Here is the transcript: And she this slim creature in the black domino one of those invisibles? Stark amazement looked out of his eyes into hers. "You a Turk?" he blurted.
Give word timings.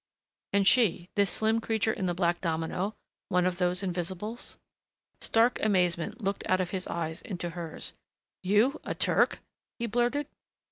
And 0.51 0.65
she 0.65 1.09
this 1.13 1.29
slim 1.29 1.61
creature 1.61 1.93
in 1.93 2.07
the 2.07 2.15
black 2.15 2.41
domino 2.41 2.95
one 3.29 3.45
of 3.45 3.57
those 3.59 3.83
invisibles? 3.83 4.57
Stark 5.19 5.59
amazement 5.61 6.21
looked 6.23 6.43
out 6.49 6.59
of 6.59 6.71
his 6.71 6.87
eyes 6.87 7.21
into 7.21 7.51
hers. 7.51 7.93
"You 8.41 8.81
a 8.83 8.95
Turk?" 8.95 9.41
he 9.77 9.85
blurted. 9.85 10.25